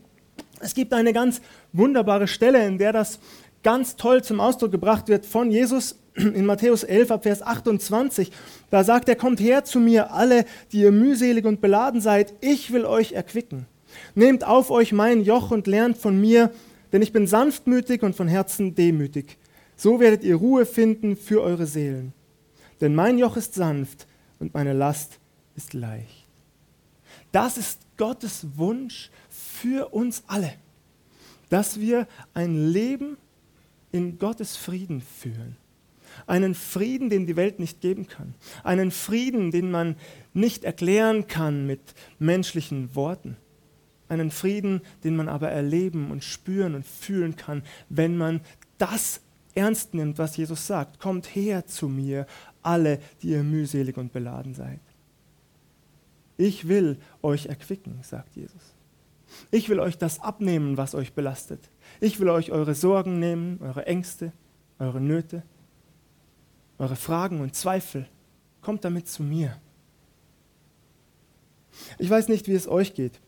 Es 0.59 0.75
gibt 0.75 0.93
eine 0.93 1.13
ganz 1.13 1.41
wunderbare 1.73 2.27
Stelle, 2.27 2.67
in 2.67 2.79
der 2.79 2.93
das 2.93 3.21
ganz 3.63 3.97
toll 3.97 4.25
zum 4.25 4.41
Ausdruck 4.41 4.73
gebracht 4.73 5.09
wird 5.09 5.27
von 5.27 5.51
Jesus 5.51 6.00
in 6.15 6.47
Matthäus 6.47 6.85
11 6.85 7.11
ab 7.11 7.23
Vers 7.23 7.43
28. 7.43 8.31
Da 8.71 8.85
sagt 8.85 9.09
er, 9.09 9.17
kommt 9.17 9.41
her 9.41 9.65
zu 9.65 9.81
mir 9.81 10.13
alle, 10.13 10.45
die 10.73 10.81
ihr 10.81 10.93
mühselig 10.93 11.45
und 11.45 11.61
beladen 11.61 12.01
seid, 12.01 12.35
ich 12.41 12.73
will 12.73 12.85
euch 12.85 13.13
erquicken. 13.13 13.67
Nehmt 14.15 14.45
auf 14.45 14.71
euch 14.71 14.93
mein 14.93 15.23
Joch 15.23 15.51
und 15.51 15.67
lernt 15.67 15.99
von 15.99 16.21
mir, 16.21 16.51
denn 16.93 17.03
ich 17.03 17.13
bin 17.13 17.27
sanftmütig 17.27 18.03
und 18.03 18.17
von 18.17 18.29
Herzen 18.29 18.75
demütig. 18.75 19.39
So 19.77 20.01
werdet 20.01 20.25
ihr 20.25 20.37
Ruhe 20.37 20.67
finden 20.67 21.17
für 21.17 21.43
eure 21.43 21.67
Seelen. 21.67 22.13
Denn 22.81 22.95
mein 22.95 23.19
Joch 23.19 23.37
ist 23.37 23.55
sanft 23.55 24.07
und 24.39 24.55
meine 24.55 24.73
Last 24.73 25.19
ist 25.57 25.75
leicht. 25.75 26.27
Das 27.33 27.59
ist 27.59 27.81
Gottes 27.97 28.47
Wunsch 28.57 29.11
für 29.29 29.93
uns 29.93 30.25
alle, 30.27 30.53
dass 31.49 31.79
wir 31.79 32.09
ein 32.35 32.73
Leben 32.73 33.17
in 33.93 34.19
Gottes 34.19 34.57
Frieden 34.57 35.01
führen. 35.01 35.57
Einen 36.31 36.55
Frieden, 36.55 37.11
den 37.11 37.27
die 37.27 37.35
Welt 37.35 37.59
nicht 37.59 37.81
geben 37.81 38.07
kann. 38.07 38.35
Einen 38.63 38.93
Frieden, 38.93 39.51
den 39.51 39.73
man 39.73 39.97
nicht 40.33 40.63
erklären 40.63 41.27
kann 41.27 41.67
mit 41.67 41.81
menschlichen 42.21 42.95
Worten. 42.95 43.37
Einen 44.09 44.31
Frieden, 44.31 44.81
den 45.03 45.17
man 45.17 45.29
aber 45.29 45.51
erleben 45.51 46.13
und 46.13 46.23
spüren 46.23 46.77
und 46.77 46.87
fühlen 46.87 47.35
kann, 47.35 47.65
wenn 47.89 48.17
man 48.17 48.43
das 48.79 49.23
ernst 49.57 49.93
nimmt, 49.93 50.19
was 50.19 50.37
Jesus 50.37 50.69
sagt. 50.69 51.01
Kommt 51.01 51.35
her 51.35 51.67
zu 51.67 51.89
mir, 51.89 52.29
alle, 52.63 53.01
die 53.23 53.31
ihr 53.31 53.43
mühselig 53.43 53.97
und 53.97 54.13
beladen 54.13 54.55
seid. 54.55 54.79
Ich 56.37 56.69
will 56.69 56.99
euch 57.23 57.47
erquicken, 57.47 57.99
sagt 58.03 58.37
Jesus. 58.37 58.77
Ich 59.51 59.69
will 59.69 59.81
euch 59.81 59.99
das 59.99 60.21
abnehmen, 60.21 60.77
was 60.77 60.95
euch 60.95 61.13
belastet. 61.13 61.71
Ich 62.01 62.21
will 62.21 62.29
euch 62.29 62.53
eure 62.53 62.77
Sorgen 62.77 63.19
nehmen, 63.19 63.59
eure 63.61 63.87
Ängste, 63.87 64.33
eure 64.79 65.01
Nöte, 65.01 65.43
eure 66.81 66.97
Fragen 66.97 67.41
und 67.41 67.55
Zweifel. 67.55 68.09
Kommt 68.63 68.85
damit 68.85 69.07
zu 69.07 69.23
mir. 69.23 69.57
Ich 71.99 72.11
weiß 72.11 72.29
nicht, 72.29 72.49
wie 72.49 72.55
es 72.55 72.67
euch 72.67 72.95
geht. 72.95 73.21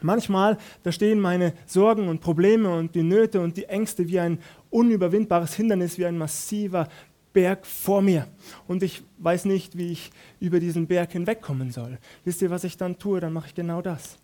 Manchmal, 0.00 0.58
da 0.82 0.90
stehen 0.90 1.20
meine 1.20 1.52
Sorgen 1.66 2.08
und 2.08 2.20
Probleme 2.20 2.74
und 2.74 2.94
die 2.94 3.02
Nöte 3.02 3.40
und 3.40 3.56
die 3.56 3.64
Ängste 3.64 4.08
wie 4.08 4.18
ein 4.18 4.38
unüberwindbares 4.70 5.54
Hindernis, 5.54 5.98
wie 5.98 6.06
ein 6.06 6.18
massiver 6.18 6.88
Berg 7.32 7.66
vor 7.66 8.00
mir. 8.00 8.26
Und 8.66 8.82
ich 8.82 9.02
weiß 9.18 9.44
nicht, 9.44 9.76
wie 9.76 9.92
ich 9.92 10.10
über 10.40 10.60
diesen 10.60 10.86
Berg 10.86 11.12
hinwegkommen 11.12 11.70
soll. 11.70 11.98
Wisst 12.24 12.42
ihr, 12.42 12.50
was 12.50 12.64
ich 12.64 12.76
dann 12.76 12.98
tue? 12.98 13.20
Dann 13.20 13.32
mache 13.32 13.48
ich 13.48 13.54
genau 13.54 13.82
das. 13.82 14.18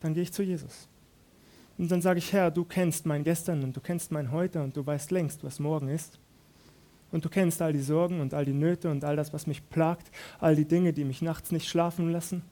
Dann 0.00 0.14
gehe 0.14 0.22
ich 0.22 0.32
zu 0.32 0.42
Jesus. 0.42 0.88
Und 1.76 1.90
dann 1.90 2.02
sage 2.02 2.18
ich, 2.18 2.32
Herr, 2.32 2.50
du 2.50 2.64
kennst 2.64 3.06
mein 3.06 3.24
Gestern 3.24 3.62
und 3.62 3.76
du 3.76 3.80
kennst 3.80 4.10
mein 4.12 4.32
Heute 4.32 4.62
und 4.62 4.76
du 4.76 4.84
weißt 4.84 5.10
längst, 5.10 5.44
was 5.44 5.58
morgen 5.58 5.88
ist. 5.88 6.18
Und 7.10 7.24
du 7.24 7.28
kennst 7.28 7.62
all 7.62 7.72
die 7.72 7.80
Sorgen 7.80 8.20
und 8.20 8.34
all 8.34 8.44
die 8.44 8.52
Nöte 8.52 8.90
und 8.90 9.04
all 9.04 9.16
das, 9.16 9.32
was 9.32 9.46
mich 9.46 9.68
plagt, 9.70 10.10
all 10.40 10.54
die 10.54 10.66
Dinge, 10.66 10.92
die 10.92 11.04
mich 11.04 11.22
nachts 11.22 11.52
nicht 11.52 11.68
schlafen 11.68 12.12
lassen 12.12 12.42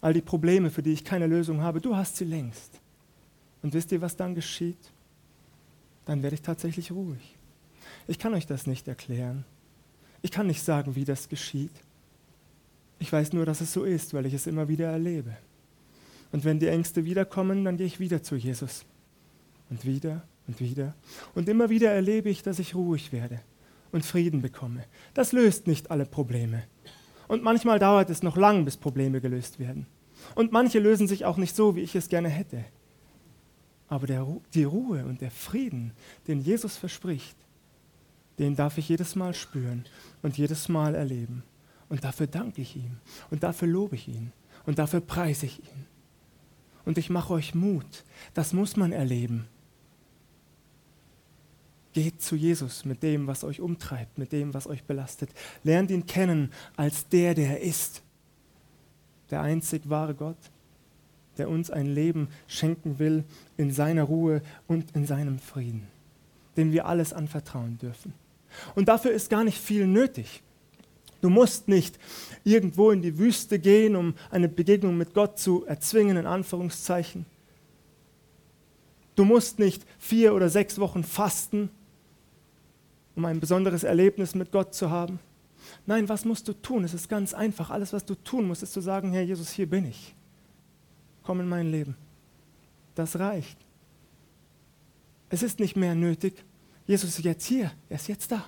all 0.00 0.12
die 0.12 0.22
Probleme, 0.22 0.70
für 0.70 0.82
die 0.82 0.92
ich 0.92 1.04
keine 1.04 1.26
Lösung 1.26 1.62
habe, 1.62 1.80
du 1.80 1.96
hast 1.96 2.16
sie 2.16 2.24
längst. 2.24 2.80
Und 3.62 3.74
wisst 3.74 3.92
ihr, 3.92 4.00
was 4.00 4.16
dann 4.16 4.34
geschieht? 4.34 4.92
Dann 6.04 6.22
werde 6.22 6.34
ich 6.34 6.42
tatsächlich 6.42 6.92
ruhig. 6.92 7.36
Ich 8.06 8.18
kann 8.18 8.34
euch 8.34 8.46
das 8.46 8.66
nicht 8.66 8.86
erklären. 8.86 9.44
Ich 10.22 10.30
kann 10.30 10.46
nicht 10.46 10.62
sagen, 10.62 10.94
wie 10.94 11.04
das 11.04 11.28
geschieht. 11.28 11.72
Ich 12.98 13.12
weiß 13.12 13.32
nur, 13.32 13.44
dass 13.44 13.60
es 13.60 13.72
so 13.72 13.84
ist, 13.84 14.14
weil 14.14 14.26
ich 14.26 14.34
es 14.34 14.46
immer 14.46 14.68
wieder 14.68 14.86
erlebe. 14.86 15.36
Und 16.32 16.44
wenn 16.44 16.60
die 16.60 16.68
Ängste 16.68 17.04
wiederkommen, 17.04 17.64
dann 17.64 17.76
gehe 17.76 17.86
ich 17.86 18.00
wieder 18.00 18.22
zu 18.22 18.36
Jesus. 18.36 18.84
Und 19.70 19.84
wieder 19.84 20.22
und 20.46 20.60
wieder. 20.60 20.94
Und 21.34 21.48
immer 21.48 21.68
wieder 21.68 21.90
erlebe 21.90 22.28
ich, 22.28 22.42
dass 22.42 22.58
ich 22.58 22.74
ruhig 22.74 23.12
werde 23.12 23.40
und 23.96 24.06
Frieden 24.06 24.42
bekomme. 24.42 24.84
Das 25.14 25.32
löst 25.32 25.66
nicht 25.66 25.90
alle 25.90 26.06
Probleme. 26.06 26.62
Und 27.26 27.42
manchmal 27.42 27.80
dauert 27.80 28.10
es 28.10 28.22
noch 28.22 28.36
lang, 28.36 28.64
bis 28.64 28.76
Probleme 28.76 29.20
gelöst 29.20 29.58
werden. 29.58 29.86
Und 30.34 30.52
manche 30.52 30.78
lösen 30.78 31.08
sich 31.08 31.24
auch 31.24 31.38
nicht 31.38 31.56
so, 31.56 31.74
wie 31.74 31.80
ich 31.80 31.96
es 31.96 32.08
gerne 32.08 32.28
hätte. 32.28 32.64
Aber 33.88 34.06
der, 34.06 34.26
die 34.54 34.64
Ruhe 34.64 35.04
und 35.04 35.20
der 35.20 35.30
Frieden, 35.30 35.92
den 36.28 36.40
Jesus 36.40 36.76
verspricht, 36.76 37.36
den 38.38 38.54
darf 38.54 38.78
ich 38.78 38.88
jedes 38.88 39.16
Mal 39.16 39.34
spüren 39.34 39.86
und 40.22 40.36
jedes 40.36 40.68
Mal 40.68 40.94
erleben. 40.94 41.42
Und 41.88 42.04
dafür 42.04 42.26
danke 42.26 42.60
ich 42.60 42.76
ihm 42.76 42.98
und 43.30 43.42
dafür 43.44 43.68
lobe 43.68 43.96
ich 43.96 44.08
ihn 44.08 44.32
und 44.66 44.78
dafür 44.78 45.00
preise 45.00 45.46
ich 45.46 45.60
ihn. 45.60 45.86
Und 46.84 46.98
ich 46.98 47.10
mache 47.10 47.32
euch 47.32 47.54
Mut, 47.54 48.04
das 48.34 48.52
muss 48.52 48.76
man 48.76 48.92
erleben. 48.92 49.46
Geht 51.96 52.20
zu 52.20 52.36
Jesus 52.36 52.84
mit 52.84 53.02
dem, 53.02 53.26
was 53.26 53.42
euch 53.42 53.58
umtreibt, 53.58 54.18
mit 54.18 54.30
dem, 54.30 54.52
was 54.52 54.66
euch 54.66 54.84
belastet. 54.84 55.30
Lernt 55.64 55.90
ihn 55.90 56.04
kennen 56.04 56.52
als 56.76 57.08
der, 57.08 57.34
der 57.34 57.52
er 57.52 57.60
ist. 57.62 58.02
Der 59.30 59.40
einzig 59.40 59.88
wahre 59.88 60.14
Gott, 60.14 60.36
der 61.38 61.48
uns 61.48 61.70
ein 61.70 61.86
Leben 61.86 62.28
schenken 62.48 62.98
will 62.98 63.24
in 63.56 63.70
seiner 63.70 64.02
Ruhe 64.02 64.42
und 64.66 64.94
in 64.94 65.06
seinem 65.06 65.38
Frieden, 65.38 65.88
dem 66.58 66.70
wir 66.70 66.84
alles 66.84 67.14
anvertrauen 67.14 67.78
dürfen. 67.78 68.12
Und 68.74 68.88
dafür 68.88 69.12
ist 69.12 69.30
gar 69.30 69.42
nicht 69.42 69.56
viel 69.56 69.86
nötig. 69.86 70.42
Du 71.22 71.30
musst 71.30 71.66
nicht 71.66 71.98
irgendwo 72.44 72.90
in 72.90 73.00
die 73.00 73.16
Wüste 73.16 73.58
gehen, 73.58 73.96
um 73.96 74.16
eine 74.30 74.50
Begegnung 74.50 74.98
mit 74.98 75.14
Gott 75.14 75.38
zu 75.38 75.64
erzwingen, 75.64 76.18
in 76.18 76.26
Anführungszeichen. 76.26 77.24
Du 79.14 79.24
musst 79.24 79.58
nicht 79.58 79.82
vier 79.98 80.34
oder 80.34 80.50
sechs 80.50 80.78
Wochen 80.78 81.02
fasten, 81.02 81.70
um 83.16 83.24
ein 83.24 83.40
besonderes 83.40 83.82
Erlebnis 83.82 84.34
mit 84.34 84.52
Gott 84.52 84.74
zu 84.74 84.90
haben. 84.90 85.18
Nein, 85.86 86.08
was 86.08 86.24
musst 86.24 86.46
du 86.46 86.52
tun? 86.52 86.84
Es 86.84 86.94
ist 86.94 87.08
ganz 87.08 87.34
einfach. 87.34 87.70
Alles, 87.70 87.92
was 87.92 88.04
du 88.04 88.14
tun 88.14 88.46
musst, 88.46 88.62
ist 88.62 88.72
zu 88.72 88.80
sagen, 88.80 89.12
Herr 89.12 89.22
Jesus, 89.22 89.50
hier 89.50 89.68
bin 89.68 89.86
ich. 89.86 90.14
Komm 91.22 91.40
in 91.40 91.48
mein 91.48 91.70
Leben. 91.70 91.96
Das 92.94 93.18
reicht. 93.18 93.58
Es 95.28 95.42
ist 95.42 95.58
nicht 95.58 95.76
mehr 95.76 95.94
nötig. 95.94 96.44
Jesus 96.86 97.18
ist 97.18 97.24
jetzt 97.24 97.46
hier. 97.46 97.72
Er 97.88 97.96
ist 97.96 98.06
jetzt 98.06 98.30
da. 98.30 98.44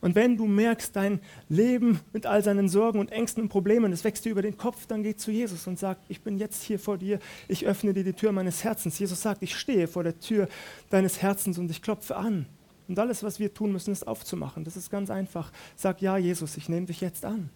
Und 0.00 0.14
wenn 0.14 0.36
du 0.36 0.46
merkst, 0.46 0.94
dein 0.94 1.20
Leben 1.48 2.00
mit 2.12 2.26
all 2.26 2.42
seinen 2.44 2.68
Sorgen 2.68 2.98
und 2.98 3.10
Ängsten 3.10 3.42
und 3.42 3.48
Problemen, 3.48 3.90
es 3.90 4.04
wächst 4.04 4.24
dir 4.24 4.32
über 4.32 4.42
den 4.42 4.58
Kopf, 4.58 4.86
dann 4.86 5.02
geh 5.02 5.16
zu 5.16 5.30
Jesus 5.30 5.66
und 5.66 5.78
sag, 5.78 5.98
ich 6.08 6.20
bin 6.20 6.36
jetzt 6.36 6.62
hier 6.62 6.78
vor 6.78 6.98
dir, 6.98 7.18
ich 7.48 7.66
öffne 7.66 7.94
dir 7.94 8.04
die 8.04 8.12
Tür 8.12 8.30
meines 8.32 8.64
Herzens. 8.64 8.98
Jesus 8.98 9.22
sagt, 9.22 9.42
ich 9.42 9.56
stehe 9.56 9.88
vor 9.88 10.04
der 10.04 10.18
Tür 10.18 10.46
deines 10.90 11.22
Herzens 11.22 11.58
und 11.58 11.70
ich 11.70 11.80
klopfe 11.80 12.16
an. 12.16 12.46
Und 12.88 12.98
alles, 12.98 13.22
was 13.22 13.38
wir 13.38 13.52
tun 13.52 13.72
müssen, 13.72 13.92
ist 13.92 14.06
aufzumachen. 14.06 14.64
Das 14.64 14.76
ist 14.76 14.90
ganz 14.90 15.10
einfach. 15.10 15.52
Sag 15.74 16.02
ja, 16.02 16.16
Jesus, 16.16 16.56
ich 16.56 16.68
nehme 16.68 16.86
dich 16.86 17.00
jetzt 17.00 17.24
an. 17.24 17.50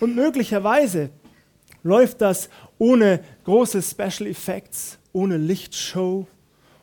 Und 0.00 0.14
möglicherweise 0.14 1.10
läuft 1.82 2.20
das 2.20 2.48
ohne 2.78 3.22
große 3.44 3.82
Special 3.82 4.28
Effects, 4.28 4.98
ohne 5.12 5.36
Lichtshow, 5.36 6.26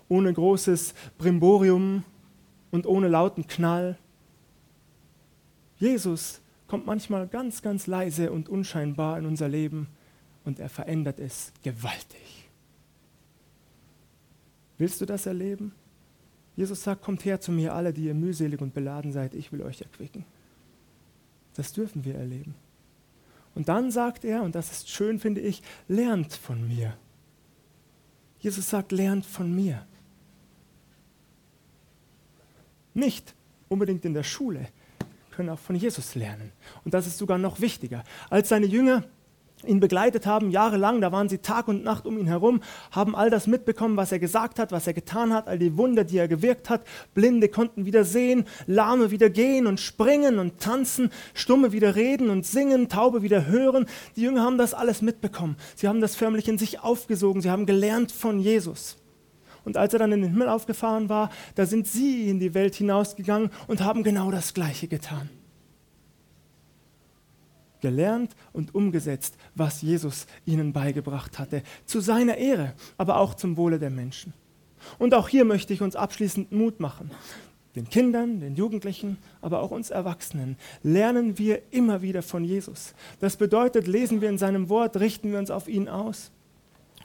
ohne 0.10 0.32
großes 0.32 0.94
Brimborium 1.18 2.04
und 2.72 2.86
ohne 2.86 3.08
lauten 3.08 3.48
Knall. 3.48 3.98
Jesus 5.78 6.42
kommt 6.68 6.86
manchmal 6.86 7.28
ganz, 7.28 7.62
ganz 7.62 7.88
leise 7.88 8.32
und 8.32 8.50
unscheinbar 8.50 9.18
in 9.18 9.26
unser 9.26 9.48
Leben 9.48 9.88
und 10.46 10.60
er 10.60 10.70
verändert 10.70 11.20
es 11.20 11.52
gewaltig. 11.64 12.50
Willst 14.78 15.02
du 15.02 15.06
das 15.06 15.26
erleben? 15.26 15.74
Jesus 16.56 16.84
sagt, 16.84 17.02
kommt 17.02 17.26
her 17.26 17.42
zu 17.42 17.52
mir 17.52 17.74
alle, 17.74 17.94
die 17.94 18.06
ihr 18.06 18.14
mühselig 18.14 18.62
und 18.62 18.74
beladen 18.74 19.12
seid, 19.12 19.34
ich 19.34 19.52
will 19.52 19.62
euch 19.64 19.82
erquicken. 19.82 20.26
Das 21.56 21.74
dürfen 21.74 22.04
wir 22.06 22.16
erleben. 22.16 22.56
Und 23.56 23.70
dann 23.70 23.92
sagt 23.92 24.26
er, 24.26 24.44
und 24.44 24.56
das 24.56 24.72
ist 24.72 24.90
schön, 24.90 25.20
finde 25.20 25.42
ich, 25.42 25.62
lernt 25.88 26.34
von 26.34 26.68
mir. 26.68 26.98
Jesus 28.40 28.70
sagt, 28.70 28.92
lernt 28.92 29.26
von 29.26 29.54
mir. 29.54 29.86
Nicht 32.94 33.34
unbedingt 33.70 34.06
in 34.06 34.14
der 34.14 34.24
Schule, 34.24 34.68
können 35.32 35.50
auch 35.50 35.60
von 35.60 35.76
Jesus 35.76 36.16
lernen. 36.16 36.52
Und 36.84 36.94
das 36.94 37.08
ist 37.08 37.18
sogar 37.18 37.38
noch 37.38 37.60
wichtiger. 37.60 38.04
Als 38.30 38.50
seine 38.50 38.68
Jünger 38.68 39.04
ihn 39.64 39.80
begleitet 39.80 40.26
haben, 40.26 40.52
jahrelang, 40.52 41.02
da 41.02 41.12
waren 41.12 41.30
sie 41.30 41.40
Tag 41.40 41.68
und 41.68 41.84
Nacht 41.84 42.06
um 42.06 42.18
ihn 42.18 42.28
herum, 42.28 42.62
haben 42.92 43.16
all 43.16 43.30
das 43.30 43.48
mitbekommen, 43.48 43.98
was 43.98 44.12
er 44.12 44.20
gesagt 44.20 44.60
hat, 44.60 44.72
was 44.72 44.88
er 44.88 44.94
getan 44.94 45.34
hat, 45.34 45.48
all 45.48 45.60
die 45.60 45.78
Wunder, 45.78 46.04
die 46.04 46.18
er 46.18 46.28
gewirkt 46.28 46.70
hat. 46.70 46.84
Blinde 47.14 47.50
konnten 47.50 47.86
wieder 47.86 48.04
sehen, 48.04 48.46
Lahme 48.68 49.12
wieder 49.12 49.30
gehen 49.30 49.68
und 49.68 49.80
springen 49.80 50.40
und 50.40 50.60
tanzen, 50.60 51.10
Stumme 51.34 51.72
wieder 51.72 51.96
reden 51.96 52.30
und 52.30 52.46
singen, 52.46 52.90
Taube 52.90 53.22
wieder 53.22 53.46
hören. 53.46 53.86
Die 54.16 54.22
Jünger 54.22 54.44
haben 54.44 54.58
das 54.58 54.74
alles 54.74 55.02
mitbekommen. 55.02 55.58
Sie 55.76 55.88
haben 55.88 56.02
das 56.02 56.16
förmlich 56.16 56.48
in 56.48 56.58
sich 56.58 56.82
aufgesogen. 56.82 57.42
Sie 57.42 57.50
haben 57.50 57.66
gelernt 57.66 58.12
von 58.12 58.40
Jesus. 58.40 58.98
Und 59.66 59.78
als 59.78 59.94
er 59.94 60.00
dann 60.00 60.12
in 60.12 60.22
den 60.22 60.32
Himmel 60.32 60.50
aufgefahren 60.50 61.10
war, 61.10 61.30
da 61.56 61.66
sind 61.66 61.88
sie 61.88 62.30
in 62.30 62.40
die 62.40 62.54
Welt 62.54 62.76
hinausgegangen 62.76 63.50
und 63.68 63.82
haben 63.82 64.04
genau 64.04 64.30
das 64.30 64.54
Gleiche 64.54 64.88
getan 64.88 65.30
gelernt 67.84 68.32
und 68.54 68.74
umgesetzt, 68.74 69.36
was 69.56 69.82
Jesus 69.82 70.26
ihnen 70.46 70.72
beigebracht 70.72 71.38
hatte, 71.38 71.62
zu 71.86 72.00
seiner 72.00 72.38
Ehre, 72.38 72.74
aber 72.98 73.18
auch 73.18 73.36
zum 73.36 73.58
Wohle 73.58 73.78
der 73.78 73.90
Menschen. 73.90 74.34
Und 75.00 75.14
auch 75.14 75.28
hier 75.28 75.44
möchte 75.44 75.74
ich 75.74 75.82
uns 75.82 75.98
abschließend 75.98 76.54
Mut 76.54 76.80
machen. 76.80 77.12
Den 77.76 77.90
Kindern, 77.90 78.40
den 78.40 78.56
Jugendlichen, 78.56 79.18
aber 79.42 79.62
auch 79.62 79.72
uns 79.72 79.90
Erwachsenen 79.90 80.58
lernen 80.82 81.38
wir 81.38 81.62
immer 81.72 82.02
wieder 82.02 82.22
von 82.22 82.46
Jesus. 82.46 82.94
Das 83.20 83.36
bedeutet, 83.36 83.86
lesen 83.86 84.22
wir 84.22 84.30
in 84.30 84.38
seinem 84.38 84.70
Wort, 84.70 84.98
richten 84.98 85.32
wir 85.32 85.40
uns 85.40 85.52
auf 85.52 85.68
ihn 85.68 85.90
aus, 85.90 86.32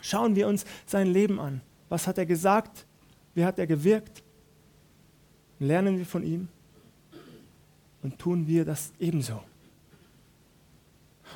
schauen 0.01 0.37
wir 0.37 0.47
uns 0.47 0.65
sein 0.87 1.09
Leben 1.09 1.41
an. 1.41 1.61
Was 1.89 2.07
hat 2.07 2.19
er 2.19 2.27
gesagt? 2.27 2.87
Wie 3.35 3.45
hat 3.45 3.59
er 3.59 3.67
gewirkt? 3.67 4.23
Lernen 5.59 5.99
wir 5.99 6.07
von 6.07 6.23
ihm 6.23 6.49
und 8.05 8.17
tun 8.19 8.47
wir 8.47 8.65
das 8.65 8.93
ebenso. 9.01 9.43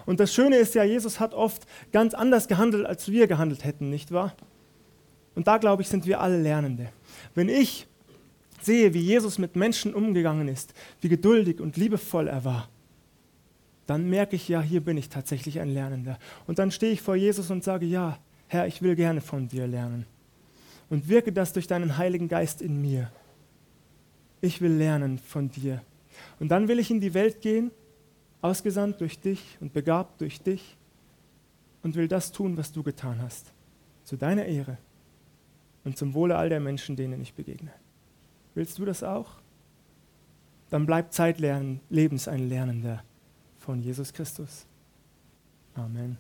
Und 0.06 0.20
das 0.20 0.32
Schöne 0.32 0.56
ist 0.56 0.75
ja, 0.75 0.84
Jesus 0.84 1.20
hat 1.20 1.34
oft 1.34 1.66
ganz 1.92 2.14
anders 2.14 2.49
gehandelt, 2.49 2.87
als 2.87 3.11
wir 3.11 3.26
gehandelt 3.26 3.64
hätten, 3.64 3.90
nicht 3.90 4.12
wahr? 4.12 4.34
Und 5.34 5.46
da, 5.46 5.58
glaube 5.58 5.82
ich, 5.82 5.88
sind 5.88 6.06
wir 6.06 6.20
alle 6.20 6.40
Lernende. 6.40 6.88
Wenn 7.34 7.49
ich 7.49 7.87
sehe, 8.61 8.94
wie 8.94 9.00
Jesus 9.00 9.38
mit 9.38 9.56
Menschen 9.56 9.94
umgegangen 9.94 10.49
ist, 10.49 10.75
wie 11.00 11.08
geduldig 11.08 11.61
und 11.61 11.76
liebevoll 11.76 12.28
er 12.28 12.44
war, 12.44 12.68
dann 13.87 14.08
merke 14.08 14.37
ich, 14.37 14.49
ja, 14.49 14.61
hier 14.61 14.80
bin 14.80 14.96
ich 14.96 15.08
tatsächlich 15.08 15.61
ein 15.61 15.68
Lernender. 15.68 16.18
Und 16.46 16.58
dann 16.58 16.70
stehe 16.70 16.92
ich 16.92 17.02
vor 17.02 17.16
Jesus 17.16 17.50
und 17.50 17.64
sage, 17.64 17.87
ja, 17.87 18.18
Herr, 18.49 18.66
ich 18.66 18.82
will 18.82 18.94
gerne 18.94 19.20
von 19.20 19.49
dir 19.49 19.66
lernen. 19.66 20.06
Und 20.90 21.08
wirke 21.08 21.32
das 21.32 21.52
durch 21.52 21.66
deinen 21.66 21.96
Heiligen 21.96 22.28
Geist 22.28 22.61
in 22.61 22.80
mir. 22.80 23.11
Ich 24.40 24.61
will 24.61 24.72
lernen 24.72 25.18
von 25.18 25.50
dir. 25.50 25.82
Und 26.38 26.49
dann 26.49 26.68
will 26.68 26.78
ich 26.78 26.90
in 26.90 27.00
die 27.00 27.14
Welt 27.14 27.40
gehen 27.40 27.70
ausgesandt 28.42 29.00
durch 29.00 29.20
dich 29.20 29.56
und 29.61 29.72
begabt 29.72 30.20
durch 30.20 30.42
dich 30.42 30.76
und 31.82 31.94
will 31.94 32.08
das 32.08 32.32
tun, 32.32 32.56
was 32.56 32.72
du 32.72 32.82
getan 32.82 33.22
hast, 33.22 33.52
zu 34.04 34.16
deiner 34.16 34.44
Ehre 34.44 34.76
und 35.84 35.96
zum 35.96 36.12
Wohle 36.14 36.37
all 36.37 36.49
der 36.49 36.61
Menschen, 36.61 36.96
denen 36.96 37.20
ich 37.22 37.34
begegne. 37.34 37.72
Willst 38.54 38.78
du 38.78 38.84
das 38.84 39.02
auch? 39.02 39.40
Dann 40.70 40.87
bleib 40.87 41.12
zeitlebens 41.12 42.28
ein 42.28 42.49
Lernender 42.49 43.02
von 43.58 43.80
Jesus 43.80 44.12
Christus. 44.12 44.66
Amen. 45.75 46.18